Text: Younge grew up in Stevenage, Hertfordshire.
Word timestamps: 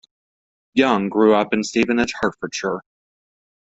Younge 0.73 1.11
grew 1.11 1.35
up 1.35 1.53
in 1.53 1.61
Stevenage, 1.63 2.11
Hertfordshire. 2.21 2.81